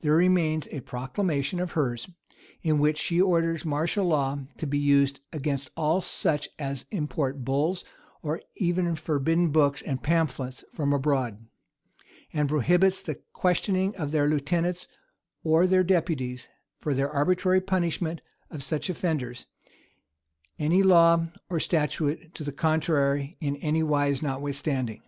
There 0.00 0.16
remains 0.16 0.66
a 0.72 0.80
proclamation 0.80 1.60
of 1.60 1.70
hers, 1.78 2.08
in 2.60 2.80
which 2.80 2.98
she 2.98 3.20
orders 3.20 3.64
martial 3.64 4.04
law 4.04 4.40
to 4.58 4.66
be 4.66 4.80
used 4.80 5.20
against 5.32 5.70
all 5.76 6.00
such 6.00 6.48
as 6.58 6.86
import 6.90 7.44
bulls, 7.44 7.84
or 8.20 8.42
even 8.56 8.96
forbidden 8.96 9.52
books 9.52 9.80
and 9.80 10.02
pamphlets 10.02 10.64
from 10.72 10.92
abroad;[] 10.92 11.46
and 12.32 12.48
prohibits 12.48 13.00
the 13.00 13.20
questioning 13.32 13.94
of 13.94 14.10
the 14.10 14.26
lieutenants 14.26 14.88
or 15.44 15.68
their 15.68 15.84
deputies 15.84 16.48
for 16.80 16.92
their 16.92 17.08
arbitrary 17.08 17.60
punishment 17.60 18.22
of 18.50 18.64
such 18.64 18.90
offenders, 18.90 19.46
"any 20.58 20.82
law 20.82 21.28
or 21.48 21.60
statute 21.60 22.34
to 22.34 22.42
the 22.42 22.50
contrary 22.50 23.36
in 23.40 23.54
anywise 23.58 24.20
notwithstanding." 24.20 25.00